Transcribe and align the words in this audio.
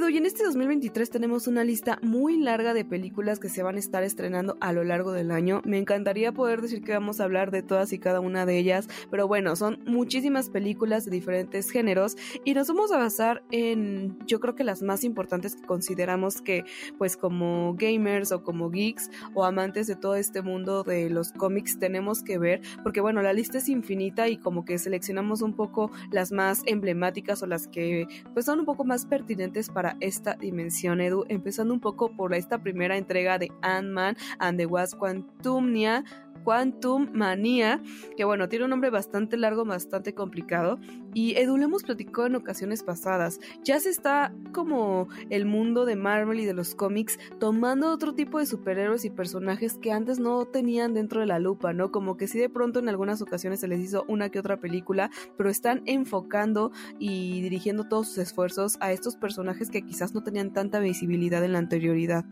Edu, 0.00 0.08
y 0.08 0.16
en 0.16 0.24
este 0.24 0.44
2023 0.44 1.10
tenemos 1.10 1.46
una 1.46 1.62
lista 1.62 1.98
muy 2.00 2.38
larga 2.38 2.72
de 2.72 2.86
películas 2.86 3.38
que 3.38 3.50
se 3.50 3.62
van 3.62 3.76
a 3.76 3.80
estar 3.80 4.02
estrenando 4.02 4.56
a 4.60 4.72
lo 4.72 4.82
largo 4.82 5.12
del 5.12 5.30
año. 5.30 5.60
Me 5.66 5.76
encantaría 5.76 6.32
poder 6.32 6.62
decir 6.62 6.82
que 6.82 6.92
vamos 6.92 7.20
a 7.20 7.24
hablar 7.24 7.50
de 7.50 7.62
todas 7.62 7.92
y 7.92 7.98
cada 7.98 8.20
una 8.20 8.46
de 8.46 8.56
ellas, 8.56 8.88
pero 9.10 9.28
bueno, 9.28 9.56
son 9.56 9.78
muchísimas 9.84 10.48
películas 10.48 11.04
de 11.04 11.10
diferentes 11.10 11.70
géneros 11.70 12.16
y 12.46 12.54
nos 12.54 12.68
vamos 12.68 12.92
a 12.92 12.96
basar 12.96 13.42
en, 13.50 14.16
yo 14.26 14.40
creo 14.40 14.54
que 14.54 14.64
las 14.64 14.80
más 14.80 15.04
importantes 15.04 15.54
que 15.54 15.66
consideramos 15.66 16.40
que, 16.40 16.64
pues 16.96 17.18
como 17.18 17.74
gamers 17.74 18.32
o 18.32 18.42
como 18.42 18.70
geeks 18.70 19.10
o 19.34 19.44
amantes 19.44 19.86
de 19.86 19.96
todo 19.96 20.14
este 20.14 20.40
mundo 20.40 20.82
de 20.82 21.10
los 21.10 21.32
cómics 21.32 21.78
tenemos 21.78 22.22
que 22.22 22.38
ver, 22.38 22.62
porque 22.82 23.02
bueno, 23.02 23.20
la 23.20 23.34
lista 23.34 23.58
es 23.58 23.68
infinita 23.68 24.28
y 24.28 24.38
como 24.38 24.64
que 24.64 24.78
seleccionamos 24.78 25.42
un 25.42 25.52
poco 25.52 25.90
las 26.10 26.32
más 26.32 26.62
emblemáticas 26.64 27.42
o 27.42 27.46
las 27.46 27.68
que 27.68 28.06
pues 28.32 28.46
son 28.46 28.60
un 28.60 28.64
poco 28.64 28.84
más 28.84 29.04
pertinentes 29.04 29.68
para 29.68 29.89
esta 30.00 30.34
dimensión, 30.34 31.00
Edu, 31.00 31.24
empezando 31.28 31.74
un 31.74 31.80
poco 31.80 32.14
por 32.16 32.34
esta 32.34 32.58
primera 32.58 32.96
entrega 32.96 33.38
de 33.38 33.50
Ant-Man 33.62 34.16
and 34.38 34.58
the 34.58 34.66
Wasp 34.66 34.98
Quantumnia, 34.98 36.04
Quantum 36.44 37.08
Manía, 37.12 37.82
que 38.16 38.24
bueno, 38.24 38.48
tiene 38.48 38.64
un 38.64 38.70
nombre 38.70 38.90
bastante 38.90 39.36
largo, 39.36 39.64
bastante 39.64 40.14
complicado. 40.14 40.78
Y 41.12 41.36
Edu 41.36 41.56
lo 41.56 41.64
hemos 41.64 41.82
platicado 41.82 42.26
en 42.26 42.36
ocasiones 42.36 42.82
pasadas. 42.82 43.40
Ya 43.64 43.80
se 43.80 43.90
está 43.90 44.32
como 44.52 45.08
el 45.28 45.44
mundo 45.44 45.84
de 45.84 45.96
Marvel 45.96 46.40
y 46.40 46.44
de 46.44 46.54
los 46.54 46.74
cómics 46.74 47.18
tomando 47.38 47.90
otro 47.90 48.14
tipo 48.14 48.38
de 48.38 48.46
superhéroes 48.46 49.04
y 49.04 49.10
personajes 49.10 49.78
que 49.78 49.92
antes 49.92 50.18
no 50.18 50.44
tenían 50.44 50.94
dentro 50.94 51.20
de 51.20 51.26
la 51.26 51.38
lupa, 51.38 51.72
¿no? 51.72 51.90
Como 51.90 52.16
que 52.16 52.28
sí 52.28 52.38
de 52.38 52.48
pronto 52.48 52.78
en 52.78 52.88
algunas 52.88 53.22
ocasiones 53.22 53.60
se 53.60 53.68
les 53.68 53.80
hizo 53.80 54.04
una 54.08 54.30
que 54.30 54.38
otra 54.38 54.58
película, 54.58 55.10
pero 55.36 55.50
están 55.50 55.82
enfocando 55.86 56.72
y 56.98 57.42
dirigiendo 57.42 57.84
todos 57.84 58.08
sus 58.08 58.18
esfuerzos 58.18 58.76
a 58.80 58.92
estos 58.92 59.16
personajes 59.16 59.70
que 59.70 59.82
quizás 59.82 60.14
no 60.14 60.22
tenían 60.22 60.52
tanta 60.52 60.80
visibilidad 60.80 61.44
en 61.44 61.52
la 61.52 61.58
anterioridad. 61.58 62.24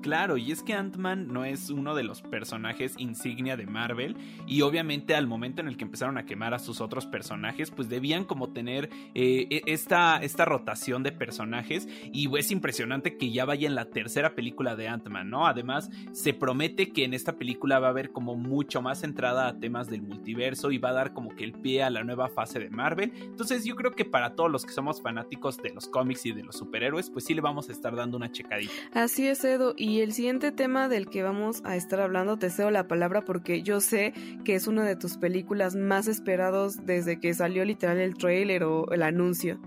Claro, 0.00 0.38
y 0.38 0.50
es 0.50 0.62
que 0.62 0.72
Ant-Man 0.72 1.28
no 1.32 1.44
es 1.44 1.68
uno 1.68 1.94
de 1.94 2.02
los 2.02 2.22
personajes 2.22 2.94
insignia 2.96 3.56
de 3.56 3.66
Marvel 3.66 4.16
y 4.46 4.62
obviamente 4.62 5.14
al 5.14 5.26
momento 5.26 5.60
en 5.60 5.68
el 5.68 5.76
que 5.76 5.84
empezaron 5.84 6.16
a 6.16 6.24
quemar 6.24 6.54
a 6.54 6.58
sus 6.58 6.80
otros 6.80 7.06
personajes 7.06 7.70
pues 7.70 7.88
debían 7.88 8.24
como 8.24 8.52
tener 8.52 8.88
eh, 9.14 9.46
e, 9.50 9.62
esta, 9.66 10.16
esta 10.18 10.46
rotación 10.46 11.02
de 11.02 11.12
personajes 11.12 11.86
y 12.12 12.34
es 12.38 12.50
impresionante 12.50 13.18
que 13.18 13.30
ya 13.30 13.44
vaya 13.44 13.68
en 13.68 13.74
la 13.74 13.90
tercera 13.90 14.34
película 14.34 14.74
de 14.74 14.88
Ant-Man, 14.88 15.28
¿no? 15.28 15.46
Además 15.46 15.90
se 16.12 16.32
promete 16.32 16.92
que 16.92 17.04
en 17.04 17.12
esta 17.12 17.36
película 17.36 17.78
va 17.78 17.88
a 17.88 17.90
haber 17.90 18.10
como 18.10 18.36
mucho 18.36 18.80
más 18.80 19.02
entrada 19.02 19.48
a 19.48 19.58
temas 19.58 19.88
del 19.88 20.02
multiverso 20.02 20.70
y 20.70 20.78
va 20.78 20.90
a 20.90 20.94
dar 20.94 21.12
como 21.12 21.36
que 21.36 21.44
el 21.44 21.52
pie 21.52 21.82
a 21.82 21.90
la 21.90 22.04
nueva 22.04 22.28
fase 22.28 22.58
de 22.58 22.70
Marvel, 22.70 23.12
entonces 23.16 23.64
yo 23.64 23.76
creo 23.76 23.92
que 23.92 24.04
para 24.04 24.34
todos 24.34 24.50
los 24.50 24.64
que 24.64 24.72
somos 24.72 25.02
fanáticos 25.02 25.58
de 25.58 25.70
los 25.70 25.88
cómics 25.88 26.24
y 26.24 26.32
de 26.32 26.42
los 26.42 26.56
superhéroes 26.56 27.10
pues 27.10 27.26
sí 27.26 27.34
le 27.34 27.42
vamos 27.42 27.68
a 27.68 27.72
estar 27.72 27.94
dando 27.94 28.16
una 28.16 28.32
checadita. 28.32 28.72
Así 28.92 29.26
es 29.26 29.44
Edo 29.44 29.74
y 29.76 29.89
y 29.90 30.02
el 30.02 30.12
siguiente 30.12 30.52
tema 30.52 30.88
del 30.88 31.08
que 31.08 31.24
vamos 31.24 31.62
a 31.64 31.74
estar 31.74 32.00
hablando, 32.00 32.38
te 32.38 32.48
cedo 32.48 32.70
la 32.70 32.86
palabra 32.86 33.22
porque 33.22 33.62
yo 33.62 33.80
sé 33.80 34.14
que 34.44 34.54
es 34.54 34.68
una 34.68 34.84
de 34.84 34.94
tus 34.94 35.16
películas 35.16 35.74
más 35.74 36.06
esperados 36.06 36.86
desde 36.86 37.18
que 37.18 37.34
salió 37.34 37.64
literal 37.64 37.98
el 37.98 38.14
trailer 38.14 38.62
o 38.62 38.88
el 38.92 39.02
anuncio. 39.02 39.60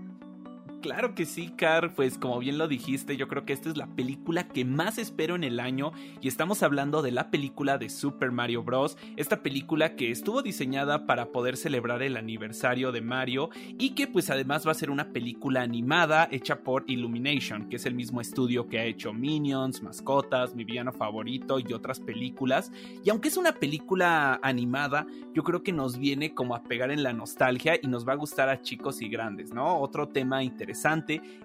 Claro 0.84 1.14
que 1.14 1.24
sí, 1.24 1.48
Car, 1.48 1.94
pues 1.94 2.18
como 2.18 2.38
bien 2.40 2.58
lo 2.58 2.68
dijiste, 2.68 3.16
yo 3.16 3.26
creo 3.26 3.46
que 3.46 3.54
esta 3.54 3.70
es 3.70 3.78
la 3.78 3.86
película 3.86 4.48
que 4.48 4.66
más 4.66 4.98
espero 4.98 5.34
en 5.34 5.42
el 5.42 5.58
año 5.58 5.92
y 6.20 6.28
estamos 6.28 6.62
hablando 6.62 7.00
de 7.00 7.10
la 7.10 7.30
película 7.30 7.78
de 7.78 7.88
Super 7.88 8.32
Mario 8.32 8.62
Bros. 8.62 8.98
Esta 9.16 9.42
película 9.42 9.96
que 9.96 10.10
estuvo 10.10 10.42
diseñada 10.42 11.06
para 11.06 11.32
poder 11.32 11.56
celebrar 11.56 12.02
el 12.02 12.18
aniversario 12.18 12.92
de 12.92 13.00
Mario 13.00 13.48
y 13.78 13.94
que 13.94 14.06
pues 14.06 14.28
además 14.28 14.66
va 14.66 14.72
a 14.72 14.74
ser 14.74 14.90
una 14.90 15.08
película 15.08 15.62
animada 15.62 16.28
hecha 16.30 16.58
por 16.58 16.84
Illumination, 16.86 17.70
que 17.70 17.76
es 17.76 17.86
el 17.86 17.94
mismo 17.94 18.20
estudio 18.20 18.68
que 18.68 18.78
ha 18.78 18.84
hecho 18.84 19.14
Minions, 19.14 19.82
Mascotas, 19.82 20.54
Mi 20.54 20.64
villano 20.64 20.92
favorito 20.92 21.58
y 21.60 21.72
otras 21.72 21.98
películas. 21.98 22.70
Y 23.02 23.08
aunque 23.08 23.28
es 23.28 23.38
una 23.38 23.52
película 23.52 24.38
animada, 24.42 25.06
yo 25.32 25.44
creo 25.44 25.62
que 25.62 25.72
nos 25.72 25.96
viene 25.96 26.34
como 26.34 26.54
a 26.54 26.62
pegar 26.62 26.90
en 26.90 27.02
la 27.02 27.14
nostalgia 27.14 27.78
y 27.80 27.86
nos 27.86 28.06
va 28.06 28.12
a 28.12 28.16
gustar 28.16 28.50
a 28.50 28.60
chicos 28.60 29.00
y 29.00 29.08
grandes, 29.08 29.54
¿no? 29.54 29.78
Otro 29.78 30.08
tema 30.08 30.44
interesante 30.44 30.73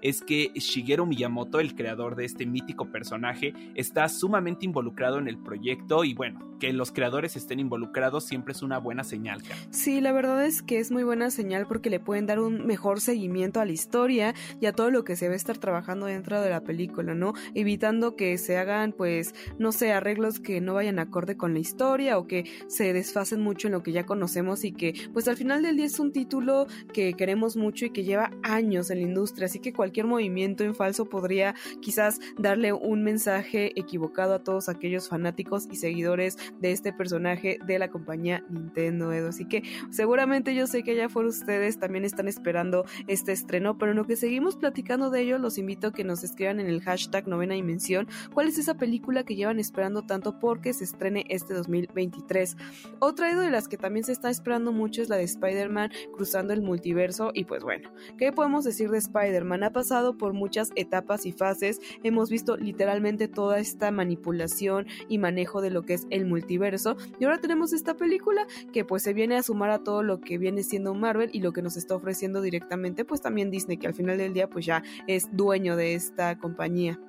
es 0.02 0.22
que 0.22 0.50
Shigeru 0.54 1.06
Miyamoto, 1.06 1.60
el 1.60 1.74
creador 1.74 2.16
de 2.16 2.24
este 2.24 2.46
mítico 2.46 2.90
personaje, 2.90 3.54
está 3.74 4.08
sumamente 4.08 4.66
involucrado 4.66 5.18
en 5.18 5.28
el 5.28 5.38
proyecto 5.38 6.04
y 6.04 6.14
bueno, 6.14 6.50
que 6.58 6.72
los 6.72 6.92
creadores 6.92 7.36
estén 7.36 7.58
involucrados 7.58 8.24
siempre 8.24 8.52
es 8.52 8.62
una 8.62 8.78
buena 8.78 9.02
señal. 9.02 9.40
Sí, 9.70 10.00
la 10.00 10.12
verdad 10.12 10.44
es 10.44 10.62
que 10.62 10.78
es 10.78 10.90
muy 10.90 11.02
buena 11.02 11.30
señal 11.30 11.66
porque 11.66 11.90
le 11.90 12.00
pueden 12.00 12.26
dar 12.26 12.40
un 12.40 12.66
mejor 12.66 13.00
seguimiento 13.00 13.60
a 13.60 13.64
la 13.64 13.72
historia 13.72 14.34
y 14.60 14.66
a 14.66 14.72
todo 14.72 14.90
lo 14.90 15.04
que 15.04 15.16
se 15.16 15.28
va 15.28 15.34
a 15.34 15.36
estar 15.36 15.58
trabajando 15.58 16.06
dentro 16.06 16.40
de 16.40 16.50
la 16.50 16.60
película, 16.60 17.14
¿no? 17.14 17.32
Evitando 17.54 18.14
que 18.14 18.36
se 18.38 18.58
hagan, 18.58 18.92
pues, 18.92 19.34
no 19.58 19.72
sé, 19.72 19.92
arreglos 19.92 20.38
que 20.40 20.60
no 20.60 20.74
vayan 20.74 20.98
acorde 20.98 21.36
con 21.36 21.54
la 21.54 21.60
historia 21.60 22.18
o 22.18 22.26
que 22.26 22.44
se 22.68 22.92
desfasen 22.92 23.40
mucho 23.40 23.68
en 23.68 23.72
lo 23.72 23.82
que 23.82 23.92
ya 23.92 24.04
conocemos 24.04 24.64
y 24.64 24.72
que, 24.72 24.94
pues, 25.12 25.28
al 25.28 25.36
final 25.36 25.62
del 25.62 25.76
día 25.76 25.86
es 25.86 25.98
un 25.98 26.12
título 26.12 26.66
que 26.92 27.14
queremos 27.14 27.56
mucho 27.56 27.86
y 27.86 27.90
que 27.90 28.04
lleva 28.04 28.30
años 28.42 28.90
en 28.90 28.98
la 28.98 29.04
industria 29.04 29.19
así 29.44 29.58
que 29.60 29.72
cualquier 29.72 30.06
movimiento 30.06 30.64
en 30.64 30.74
falso 30.74 31.06
podría 31.06 31.54
quizás 31.80 32.20
darle 32.38 32.72
un 32.72 33.02
mensaje 33.02 33.78
equivocado 33.78 34.34
a 34.34 34.42
todos 34.42 34.68
aquellos 34.68 35.08
fanáticos 35.08 35.68
y 35.70 35.76
seguidores 35.76 36.36
de 36.60 36.72
este 36.72 36.92
personaje 36.92 37.58
de 37.64 37.78
la 37.78 37.88
compañía 37.88 38.44
Nintendo 38.48 39.12
Edo. 39.12 39.28
Así 39.28 39.44
que 39.46 39.62
seguramente 39.90 40.54
yo 40.54 40.66
sé 40.66 40.82
que 40.82 40.96
ya 40.96 41.08
fueron 41.08 41.30
ustedes 41.30 41.78
también 41.78 42.04
están 42.04 42.28
esperando 42.28 42.84
este 43.06 43.32
estreno, 43.32 43.78
pero 43.78 43.92
en 43.92 43.98
lo 43.98 44.06
que 44.06 44.16
seguimos 44.16 44.56
platicando 44.56 45.10
de 45.10 45.22
ello, 45.22 45.38
los 45.38 45.58
invito 45.58 45.88
a 45.88 45.92
que 45.92 46.04
nos 46.04 46.24
escriban 46.24 46.60
en 46.60 46.66
el 46.66 46.82
hashtag 46.82 47.26
novena 47.28 47.54
dimensión 47.54 48.08
cuál 48.32 48.48
es 48.48 48.58
esa 48.58 48.74
película 48.74 49.24
que 49.24 49.36
llevan 49.36 49.58
esperando 49.58 50.02
tanto 50.02 50.38
porque 50.38 50.72
se 50.72 50.84
estrene 50.84 51.24
este 51.28 51.54
2023. 51.54 52.56
Otra 52.98 53.34
de 53.40 53.50
las 53.50 53.68
que 53.68 53.76
también 53.76 54.04
se 54.04 54.12
está 54.12 54.30
esperando 54.30 54.72
mucho 54.72 55.02
es 55.02 55.08
la 55.08 55.16
de 55.16 55.24
Spider-Man 55.24 55.90
cruzando 56.12 56.52
el 56.52 56.62
multiverso 56.62 57.30
y 57.34 57.44
pues 57.44 57.62
bueno, 57.62 57.90
¿qué 58.18 58.32
podemos 58.32 58.64
decir 58.64 58.90
de 58.90 58.98
Spider-Man 59.00 59.64
ha 59.64 59.72
pasado 59.72 60.16
por 60.16 60.32
muchas 60.32 60.70
etapas 60.76 61.26
y 61.26 61.32
fases, 61.32 61.80
hemos 62.02 62.30
visto 62.30 62.56
literalmente 62.56 63.28
toda 63.28 63.58
esta 63.58 63.90
manipulación 63.90 64.86
y 65.08 65.18
manejo 65.18 65.60
de 65.60 65.70
lo 65.70 65.82
que 65.82 65.94
es 65.94 66.06
el 66.10 66.26
multiverso 66.26 66.96
y 67.18 67.24
ahora 67.24 67.40
tenemos 67.40 67.72
esta 67.72 67.96
película 67.96 68.46
que 68.72 68.84
pues 68.84 69.02
se 69.02 69.12
viene 69.12 69.36
a 69.36 69.42
sumar 69.42 69.70
a 69.70 69.82
todo 69.82 70.02
lo 70.02 70.20
que 70.20 70.38
viene 70.38 70.62
siendo 70.62 70.94
Marvel 70.94 71.30
y 71.32 71.40
lo 71.40 71.52
que 71.52 71.62
nos 71.62 71.76
está 71.76 71.94
ofreciendo 71.96 72.40
directamente 72.40 73.04
pues 73.04 73.20
también 73.20 73.50
Disney 73.50 73.76
que 73.76 73.86
al 73.86 73.94
final 73.94 74.18
del 74.18 74.32
día 74.32 74.48
pues 74.48 74.66
ya 74.66 74.82
es 75.06 75.28
dueño 75.32 75.76
de 75.76 75.94
esta 75.94 76.38
compañía. 76.38 77.00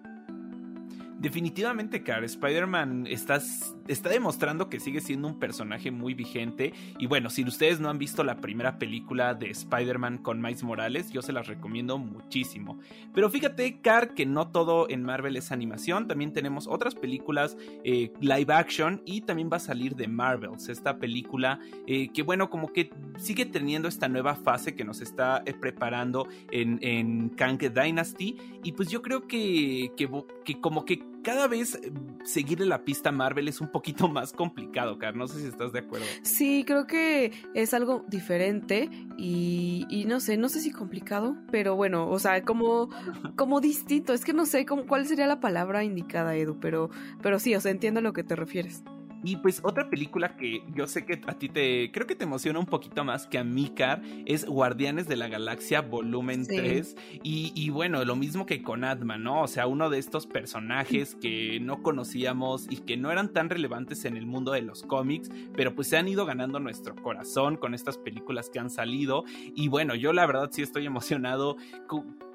Definitivamente, 1.22 2.02
Car, 2.02 2.24
Spider-Man 2.24 3.06
está, 3.06 3.40
está 3.88 4.10
demostrando 4.10 4.70
que 4.70 4.80
sigue 4.80 5.02
siendo 5.02 5.28
un 5.28 5.40
personaje 5.40 5.92
muy 5.92 6.14
vigente. 6.14 6.74
Y 7.00 7.08
bueno, 7.08 7.30
si 7.30 7.44
ustedes 7.44 7.80
no 7.80 7.90
han 7.90 7.98
visto 7.98 8.24
la 8.24 8.38
primera 8.38 8.78
película 8.78 9.34
de 9.34 9.50
Spider-Man 9.50 10.20
con 10.20 10.42
Miles 10.42 10.64
Morales, 10.64 11.12
yo 11.12 11.22
se 11.22 11.34
las 11.34 11.48
recomiendo 11.48 11.98
muchísimo. 11.98 12.80
Pero 13.14 13.30
fíjate, 13.30 13.80
Car, 13.82 14.14
que 14.14 14.26
no 14.26 14.50
todo 14.50 14.90
en 14.90 15.04
Marvel 15.04 15.38
es 15.38 15.52
animación. 15.52 16.08
También 16.08 16.34
tenemos 16.34 16.68
otras 16.68 16.96
películas 16.96 17.58
eh, 17.84 18.12
live 18.20 18.54
action 18.54 19.02
y 19.06 19.22
también 19.22 19.50
va 19.52 19.58
a 19.58 19.62
salir 19.62 19.96
de 19.96 20.08
Marvels, 20.08 20.70
esta 20.70 20.98
película 20.98 21.60
eh, 21.88 22.10
que, 22.10 22.24
bueno, 22.24 22.50
como 22.50 22.72
que 22.72 22.92
sigue 23.18 23.46
teniendo 23.46 23.88
esta 23.88 24.08
nueva 24.08 24.36
fase 24.36 24.76
que 24.76 24.84
nos 24.84 25.02
está 25.02 25.44
eh, 25.46 25.54
preparando 25.54 26.28
en, 26.52 26.80
en 26.82 27.30
Kang 27.30 27.60
Dynasty. 27.60 28.38
Y 28.64 28.72
pues 28.74 28.90
yo 28.90 29.02
creo 29.02 29.28
que, 29.28 29.92
que, 29.98 30.10
que 30.46 30.60
como 30.60 30.86
que 30.86 31.11
cada 31.24 31.48
vez 31.48 31.76
eh, 31.76 31.92
seguirle 32.24 32.66
la 32.66 32.84
pista 32.84 33.12
Marvel 33.12 33.48
es 33.48 33.62
un 33.62 33.72
poquito 33.72 34.08
más 34.10 34.34
complicado, 34.34 34.98
Car. 34.98 35.16
No 35.16 35.28
sé 35.28 35.42
si 35.42 35.48
estás 35.48 35.72
de 35.72 35.80
acuerdo. 35.80 36.06
Sí, 36.24 36.64
creo 36.66 36.88
que 36.88 37.32
es 37.54 37.74
algo 37.74 38.06
diferente 38.08 38.90
y, 39.18 39.86
y 39.90 40.06
no 40.06 40.20
sé, 40.20 40.38
no 40.38 40.50
sé 40.50 40.62
si 40.62 40.72
complicado, 40.72 41.36
pero 41.52 41.76
bueno, 41.76 42.10
o 42.10 42.20
sea, 42.20 42.44
como, 42.44 42.90
como 43.36 43.62
distinto. 43.62 44.14
Es 44.14 44.26
que 44.26 44.34
no 44.34 44.46
sé 44.46 44.66
cuál 44.66 45.06
sería 45.08 45.28
la 45.28 45.40
palabra 45.40 45.84
indicada, 45.84 46.36
Edu, 46.36 46.60
pero, 46.60 46.90
pero 47.22 47.40
sí, 47.40 47.56
o 47.56 47.62
sea, 47.62 47.72
entiendo 47.72 48.00
a 48.00 48.04
lo 48.04 48.14
que 48.14 48.24
te 48.24 48.36
refieres. 48.36 48.84
Y 49.24 49.38
pues 49.38 49.62
otra 49.64 49.90
película 49.90 50.36
que 50.36 50.64
yo 50.74 50.88
sé 50.88 51.06
que 51.06 51.22
a 51.28 51.34
ti 51.34 51.50
te 51.50 51.92
creo 51.92 52.08
que 52.08 52.16
te 52.16 52.24
emociona 52.24 52.60
un 52.60 52.66
poquito 52.66 53.04
más 53.04 53.28
que 53.28 53.38
a 53.38 53.44
mí, 53.44 53.72
Car, 53.76 54.02
es 54.26 54.46
Guardianes 54.46 55.08
de 55.08 55.16
la 55.16 55.28
Galaxia 55.28 55.82
volumen 55.82 56.46
3. 56.46 56.96
Y, 57.24 57.52
y, 57.56 57.70
bueno, 57.70 58.04
lo 58.06 58.16
mismo 58.16 58.46
que 58.46 58.64
con 58.64 58.84
Adman, 58.84 59.24
¿no? 59.24 59.44
O 59.44 59.48
sea, 59.48 59.68
uno 59.68 59.90
de 59.90 60.00
estos 60.00 60.26
personajes 60.26 61.16
que 61.16 61.60
no 61.62 61.82
conocíamos 61.84 62.68
y 62.70 62.78
que 62.78 62.98
no 62.98 63.12
eran 63.12 63.34
tan 63.34 63.50
relevantes 63.50 64.06
en 64.06 64.18
el 64.18 64.26
mundo 64.26 64.52
de 64.52 64.62
los 64.62 64.84
cómics, 64.84 65.30
pero 65.56 65.76
pues 65.76 65.88
se 65.88 65.98
han 65.98 66.08
ido 66.08 66.26
ganando 66.26 66.60
nuestro 66.60 66.96
corazón 66.96 67.58
con 67.58 67.74
estas 67.74 67.98
películas 67.98 68.50
que 68.50 68.60
han 68.60 68.70
salido. 68.70 69.24
Y 69.56 69.68
bueno, 69.68 69.96
yo 69.96 70.14
la 70.14 70.26
verdad 70.26 70.50
sí 70.52 70.62
estoy 70.62 70.86
emocionado, 70.86 71.58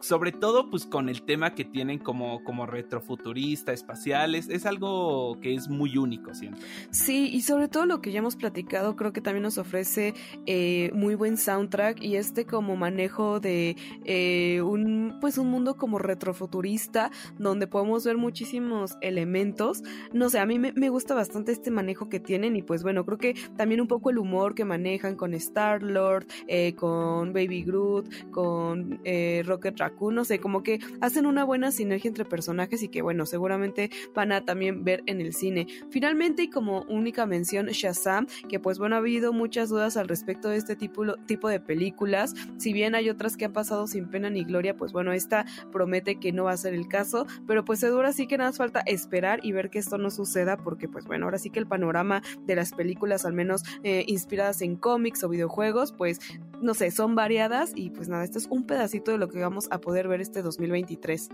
sobre 0.01 0.33
todo 0.33 0.71
pues 0.71 0.87
con 0.87 1.09
el 1.09 1.23
tema 1.23 1.55
que 1.55 1.65
tienen 1.65 1.99
como, 1.99 2.45
como 2.45 2.67
retrofuturista, 2.67 3.73
espaciales. 3.73 4.49
Es 4.49 4.67
algo 4.67 5.39
que 5.41 5.55
es 5.55 5.69
muy 5.69 5.97
único, 5.97 6.35
siento. 6.35 6.61
Sí, 6.91 7.29
y 7.33 7.43
sobre 7.43 7.69
todo 7.69 7.87
lo 7.87 8.01
que 8.01 8.13
ya 8.13 8.19
hemos 8.19 8.37
platicado, 8.37 8.97
creo 8.97 9.13
que 9.13 9.21
también 9.21 9.43
nos 9.43 9.59
ofrece 9.59 10.15
eh, 10.47 10.91
muy 10.95 11.15
buen 11.15 11.37
soundtrack 11.37 12.03
y 12.03 12.17
este 12.17 12.45
como 12.45 12.77
manejo 12.77 13.41
de 13.41 13.77
eh, 14.05 14.61
un 14.63 15.19
pues 15.21 15.39
un 15.39 15.49
mundo 15.49 15.77
como 15.77 15.99
retrofuturista 15.99 17.11
donde 17.39 17.67
podemos 17.67 18.05
ver 18.05 18.17
muchísimos 18.17 18.97
elementos. 19.01 19.83
No 20.13 20.31
sé, 20.31 20.39
a 20.39 20.47
mí 20.47 20.59
me, 20.59 20.73
me 20.73 20.89
gusta 20.89 21.15
bastante 21.15 21.53
este 21.53 21.71
manejo 21.71 22.09
que 22.09 22.21
tienen 22.21 22.57
y 22.57 22.63
pues 22.63 22.83
bueno, 22.83 23.05
creo 23.05 23.19
que 23.19 23.35
también 23.57 23.81
un 23.81 23.89
poco 23.89 24.11
el 24.11 24.19
humor 24.19 24.55
que 24.55 24.65
manejan 24.65 25.17
con 25.17 25.35
Star 25.35 25.83
Lord, 25.83 26.27
eh, 26.49 26.75
con 26.75 27.33
Baby 27.33 27.63
Groot, 27.65 28.31
con 28.31 29.01
Rocket 29.45 29.79
Raccoon, 29.79 30.15
no 30.15 30.25
sé, 30.25 30.39
como 30.39 30.63
que 30.63 30.79
hacen 31.01 31.27
una 31.27 31.45
buena 31.45 31.71
sinergia 31.71 32.09
entre 32.09 32.25
personajes 32.25 32.83
y 32.83 32.89
que 32.89 33.03
bueno, 33.03 33.27
seguramente 33.27 33.91
van 34.15 34.33
a 34.33 34.45
también 34.45 34.85
ver 34.85 35.03
en 35.07 35.21
el 35.21 35.33
cine. 35.33 35.67
Finalmente 35.91 36.45
y 36.45 36.51
como 36.51 36.66
como 36.67 36.83
única 36.89 37.27
mención 37.27 37.67
Shazam, 37.69 38.27
que 38.49 38.59
pues 38.59 38.81
bueno, 38.81 38.97
ha 38.97 38.99
habido 38.99 39.33
muchas 39.33 39.69
dudas 39.69 39.97
al 39.97 40.09
respecto 40.09 40.49
de 40.49 40.57
este 40.57 40.75
tipo, 40.75 41.15
tipo 41.27 41.49
de 41.49 41.61
películas. 41.61 42.35
Si 42.57 42.73
bien 42.73 42.97
hay 42.97 43.09
otras 43.09 43.37
que 43.37 43.45
han 43.45 43.53
pasado 43.53 43.87
sin 43.87 44.09
pena 44.09 44.31
ni 44.31 44.43
gloria, 44.43 44.77
pues 44.77 44.91
bueno, 44.91 45.13
esta 45.13 45.47
promete 45.71 46.17
que 46.17 46.33
no 46.33 46.43
va 46.43 46.51
a 46.51 46.57
ser 46.57 46.75
el 46.75 46.89
caso, 46.89 47.25
pero 47.47 47.65
pues 47.65 47.79
seguro 47.79 48.13
sí 48.13 48.27
que 48.27 48.37
nada 48.37 48.51
más 48.51 48.59
falta 48.59 48.81
esperar 48.81 49.39
y 49.45 49.53
ver 49.53 49.71
que 49.71 49.79
esto 49.79 49.97
no 49.97 50.11
suceda, 50.11 50.57
porque 50.57 50.89
pues 50.89 51.05
bueno, 51.05 51.27
ahora 51.27 51.39
sí 51.39 51.51
que 51.51 51.61
el 51.61 51.69
panorama 51.69 52.21
de 52.47 52.57
las 52.57 52.73
películas, 52.73 53.25
al 53.25 53.33
menos 53.33 53.63
eh, 53.85 54.03
inspiradas 54.09 54.61
en 54.61 54.75
cómics 54.75 55.23
o 55.23 55.29
videojuegos, 55.29 55.93
pues 55.93 56.19
no 56.61 56.75
sé, 56.75 56.91
son 56.91 57.15
variadas 57.15 57.71
y 57.77 57.91
pues 57.91 58.09
nada, 58.09 58.25
esto 58.25 58.39
es 58.39 58.49
un 58.51 58.67
pedacito 58.67 59.13
de 59.13 59.19
lo 59.19 59.29
que 59.29 59.39
vamos 59.39 59.69
a 59.71 59.81
poder 59.81 60.09
ver 60.09 60.21
este 60.21 60.43
2023. 60.43 61.29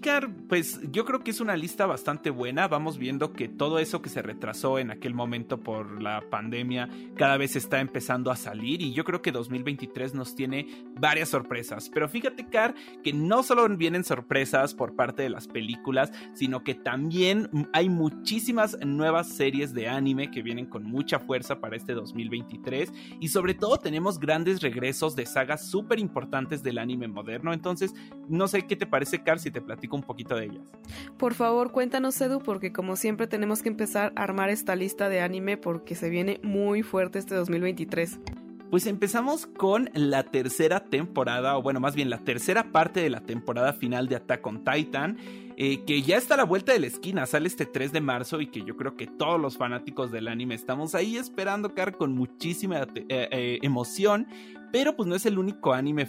Car, 0.00 0.30
pues 0.48 0.80
yo 0.90 1.04
creo 1.04 1.22
que 1.24 1.30
es 1.30 1.40
una 1.40 1.56
lista 1.56 1.86
bastante 1.86 2.30
buena. 2.30 2.68
Vamos 2.68 2.98
viendo 2.98 3.32
que 3.32 3.48
todo 3.48 3.78
eso 3.78 4.02
que 4.02 4.10
se 4.10 4.20
retrasó 4.20 4.78
en 4.78 4.90
aquel 4.90 5.14
momento 5.14 5.60
por 5.60 6.02
la 6.02 6.22
pandemia 6.28 6.88
cada 7.16 7.36
vez 7.36 7.56
está 7.56 7.80
empezando 7.80 8.30
a 8.30 8.36
salir 8.36 8.82
y 8.82 8.92
yo 8.92 9.04
creo 9.04 9.22
que 9.22 9.32
2023 9.32 10.14
nos 10.14 10.34
tiene 10.34 10.66
varias 10.98 11.30
sorpresas. 11.30 11.88
Pero 11.88 12.08
fíjate, 12.08 12.48
Car, 12.48 12.74
que 13.02 13.12
no 13.12 13.42
solo 13.42 13.68
vienen 13.76 14.04
sorpresas 14.04 14.74
por 14.74 14.94
parte 14.94 15.22
de 15.22 15.30
las 15.30 15.48
películas, 15.48 16.12
sino 16.34 16.62
que 16.62 16.74
también 16.74 17.48
hay 17.72 17.88
muchísimas 17.88 18.78
nuevas 18.84 19.28
series 19.28 19.72
de 19.72 19.88
anime 19.88 20.30
que 20.30 20.42
vienen 20.42 20.66
con 20.66 20.84
mucha 20.84 21.18
fuerza 21.18 21.60
para 21.60 21.76
este 21.76 21.94
2023 21.94 22.92
y 23.20 23.28
sobre 23.28 23.54
todo 23.54 23.78
tenemos 23.78 24.18
grandes 24.18 24.60
regresos 24.60 25.16
de 25.16 25.26
sagas 25.26 25.66
súper 25.68 25.98
importantes 25.98 26.62
del 26.62 26.78
anime 26.78 27.08
moderno. 27.08 27.52
Entonces, 27.52 27.94
no 28.28 28.48
sé 28.48 28.66
qué 28.66 28.76
te 28.76 28.86
parece, 28.86 29.22
Car, 29.22 29.38
si 29.38 29.50
te 29.50 29.61
platico 29.62 29.96
un 29.96 30.02
poquito 30.02 30.36
de 30.36 30.46
ellas. 30.46 30.62
Por 31.16 31.34
favor, 31.34 31.72
cuéntanos, 31.72 32.20
Edu, 32.20 32.40
porque 32.40 32.72
como 32.72 32.96
siempre 32.96 33.26
tenemos 33.26 33.62
que 33.62 33.68
empezar 33.68 34.12
a 34.16 34.22
armar 34.22 34.50
esta 34.50 34.76
lista 34.76 35.08
de 35.08 35.20
anime 35.20 35.56
porque 35.56 35.94
se 35.94 36.10
viene 36.10 36.40
muy 36.42 36.82
fuerte 36.82 37.18
este 37.18 37.34
2023. 37.34 38.18
Pues 38.72 38.86
empezamos 38.86 39.46
con 39.46 39.90
la 39.92 40.22
tercera 40.22 40.80
temporada, 40.80 41.58
o 41.58 41.62
bueno, 41.62 41.78
más 41.78 41.94
bien 41.94 42.08
la 42.08 42.16
tercera 42.16 42.72
parte 42.72 43.00
de 43.00 43.10
la 43.10 43.20
temporada 43.20 43.74
final 43.74 44.08
de 44.08 44.16
Attack 44.16 44.46
on 44.46 44.64
Titan, 44.64 45.18
eh, 45.58 45.84
que 45.84 46.00
ya 46.00 46.16
está 46.16 46.34
a 46.34 46.36
la 46.38 46.44
vuelta 46.44 46.72
de 46.72 46.80
la 46.80 46.86
esquina, 46.86 47.26
sale 47.26 47.48
este 47.48 47.66
3 47.66 47.92
de 47.92 48.00
marzo 48.00 48.40
y 48.40 48.46
que 48.46 48.64
yo 48.64 48.74
creo 48.78 48.96
que 48.96 49.06
todos 49.06 49.38
los 49.38 49.58
fanáticos 49.58 50.10
del 50.10 50.26
anime 50.26 50.54
estamos 50.54 50.94
ahí 50.94 51.18
esperando, 51.18 51.74
Car, 51.74 51.98
con 51.98 52.14
muchísima 52.14 52.80
eh, 52.80 53.04
eh, 53.08 53.58
emoción, 53.60 54.26
pero 54.72 54.96
pues 54.96 55.06
no 55.06 55.16
es 55.16 55.26
el 55.26 55.38
único 55.38 55.74
anime 55.74 56.08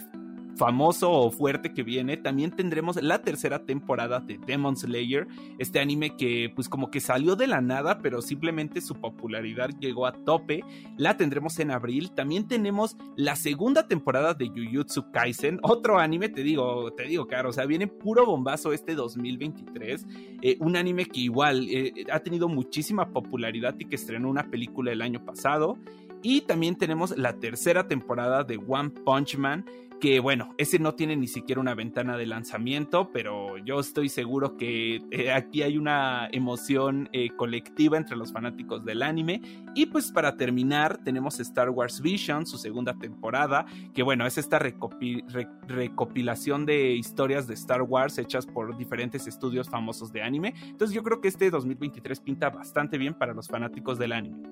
famoso 0.56 1.10
o 1.10 1.30
fuerte 1.30 1.72
que 1.72 1.82
viene, 1.82 2.16
también 2.16 2.50
tendremos 2.50 3.02
la 3.02 3.22
tercera 3.22 3.64
temporada 3.64 4.20
de 4.20 4.38
Demon 4.38 4.76
Slayer, 4.76 5.26
este 5.58 5.80
anime 5.80 6.16
que 6.16 6.52
pues 6.54 6.68
como 6.68 6.90
que 6.90 7.00
salió 7.00 7.36
de 7.36 7.46
la 7.46 7.60
nada, 7.60 7.98
pero 7.98 8.22
simplemente 8.22 8.80
su 8.80 8.94
popularidad 8.94 9.70
llegó 9.80 10.06
a 10.06 10.12
tope. 10.12 10.62
La 10.96 11.16
tendremos 11.16 11.58
en 11.58 11.70
abril. 11.70 12.12
También 12.12 12.46
tenemos 12.46 12.96
la 13.16 13.36
segunda 13.36 13.88
temporada 13.88 14.34
de 14.34 14.48
Jujutsu 14.48 15.10
Kaisen, 15.10 15.58
otro 15.62 15.98
anime, 15.98 16.28
te 16.28 16.42
digo, 16.42 16.92
te 16.92 17.04
digo, 17.04 17.26
caro, 17.26 17.50
o 17.50 17.52
sea, 17.52 17.66
viene 17.66 17.86
puro 17.86 18.26
bombazo 18.26 18.72
este 18.72 18.94
2023, 18.94 20.06
eh, 20.42 20.56
un 20.60 20.76
anime 20.76 21.06
que 21.06 21.20
igual 21.20 21.66
eh, 21.70 22.04
ha 22.10 22.20
tenido 22.20 22.48
muchísima 22.48 23.10
popularidad 23.10 23.74
y 23.78 23.86
que 23.86 23.96
estrenó 23.96 24.28
una 24.28 24.50
película 24.50 24.92
el 24.92 25.02
año 25.02 25.24
pasado. 25.24 25.78
Y 26.22 26.40
también 26.40 26.76
tenemos 26.76 27.16
la 27.18 27.34
tercera 27.34 27.86
temporada 27.86 28.44
de 28.44 28.56
One 28.56 28.88
Punch 29.04 29.36
Man, 29.36 29.66
que 30.00 30.20
bueno, 30.20 30.54
ese 30.58 30.78
no 30.78 30.94
tiene 30.94 31.16
ni 31.16 31.26
siquiera 31.26 31.60
una 31.60 31.74
ventana 31.74 32.16
de 32.16 32.26
lanzamiento, 32.26 33.10
pero 33.12 33.58
yo 33.58 33.80
estoy 33.80 34.08
seguro 34.08 34.56
que 34.56 35.02
eh, 35.10 35.32
aquí 35.32 35.62
hay 35.62 35.78
una 35.78 36.28
emoción 36.32 37.08
eh, 37.12 37.30
colectiva 37.36 37.96
entre 37.96 38.16
los 38.16 38.32
fanáticos 38.32 38.84
del 38.84 39.02
anime. 39.02 39.40
Y 39.74 39.86
pues 39.86 40.12
para 40.12 40.36
terminar, 40.36 41.02
tenemos 41.04 41.40
Star 41.40 41.70
Wars 41.70 42.00
Vision, 42.00 42.46
su 42.46 42.58
segunda 42.58 42.94
temporada, 42.94 43.66
que 43.94 44.02
bueno, 44.02 44.26
es 44.26 44.38
esta 44.38 44.58
recopilación 44.58 46.66
de 46.66 46.94
historias 46.94 47.46
de 47.46 47.54
Star 47.54 47.82
Wars 47.82 48.18
hechas 48.18 48.46
por 48.46 48.76
diferentes 48.76 49.26
estudios 49.26 49.68
famosos 49.68 50.12
de 50.12 50.22
anime. 50.22 50.54
Entonces 50.66 50.94
yo 50.94 51.02
creo 51.02 51.20
que 51.20 51.28
este 51.28 51.50
2023 51.50 52.20
pinta 52.20 52.50
bastante 52.50 52.98
bien 52.98 53.14
para 53.14 53.32
los 53.32 53.48
fanáticos 53.48 53.98
del 53.98 54.12
anime. 54.12 54.42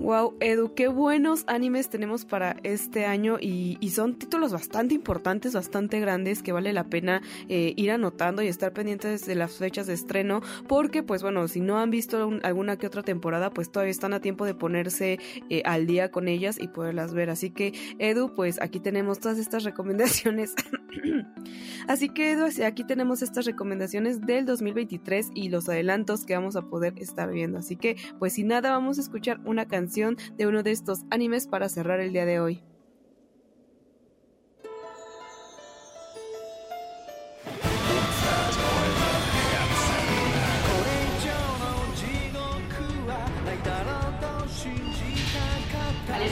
Wow, 0.00 0.36
Edu, 0.40 0.74
qué 0.74 0.88
buenos 0.88 1.44
animes 1.46 1.88
tenemos 1.88 2.24
para 2.24 2.56
este 2.62 3.06
año 3.06 3.38
y, 3.40 3.78
y 3.80 3.90
son 3.90 4.14
títulos 4.14 4.52
bastante 4.52 4.95
importantes, 4.96 5.54
bastante 5.54 6.00
grandes 6.00 6.42
que 6.42 6.52
vale 6.52 6.72
la 6.72 6.84
pena 6.84 7.22
eh, 7.48 7.72
ir 7.76 7.90
anotando 7.90 8.42
y 8.42 8.48
estar 8.48 8.72
pendientes 8.72 9.26
de 9.26 9.34
las 9.34 9.52
fechas 9.52 9.86
de 9.86 9.94
estreno 9.94 10.40
porque 10.66 11.02
pues 11.02 11.22
bueno, 11.22 11.46
si 11.48 11.60
no 11.60 11.78
han 11.78 11.90
visto 11.90 12.30
alguna 12.42 12.76
que 12.76 12.86
otra 12.86 13.02
temporada 13.02 13.50
pues 13.50 13.70
todavía 13.70 13.90
están 13.90 14.12
a 14.12 14.20
tiempo 14.20 14.44
de 14.44 14.54
ponerse 14.54 15.18
eh, 15.50 15.62
al 15.64 15.86
día 15.86 16.10
con 16.10 16.28
ellas 16.28 16.56
y 16.60 16.68
poderlas 16.68 17.14
ver. 17.14 17.30
Así 17.30 17.50
que 17.50 17.72
Edu, 17.98 18.34
pues 18.34 18.60
aquí 18.60 18.80
tenemos 18.80 19.20
todas 19.20 19.38
estas 19.38 19.64
recomendaciones. 19.64 20.54
Así 21.88 22.08
que 22.08 22.32
Edu, 22.32 22.46
aquí 22.64 22.84
tenemos 22.84 23.22
estas 23.22 23.44
recomendaciones 23.44 24.20
del 24.20 24.46
2023 24.46 25.30
y 25.34 25.48
los 25.48 25.68
adelantos 25.68 26.24
que 26.24 26.34
vamos 26.34 26.56
a 26.56 26.62
poder 26.62 26.94
estar 26.98 27.30
viendo. 27.30 27.58
Así 27.58 27.76
que 27.76 27.96
pues 28.18 28.34
sin 28.34 28.48
nada 28.48 28.70
vamos 28.70 28.98
a 28.98 29.02
escuchar 29.02 29.40
una 29.44 29.66
canción 29.66 30.16
de 30.36 30.46
uno 30.46 30.62
de 30.62 30.72
estos 30.72 31.04
animes 31.10 31.46
para 31.46 31.68
cerrar 31.68 32.00
el 32.00 32.12
día 32.12 32.26
de 32.26 32.40
hoy. 32.40 32.62